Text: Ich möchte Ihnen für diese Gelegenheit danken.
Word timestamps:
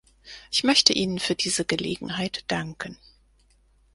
Ich 0.49 0.63
möchte 0.63 0.93
Ihnen 0.93 1.19
für 1.19 1.35
diese 1.35 1.63
Gelegenheit 1.63 2.43
danken. 2.47 2.97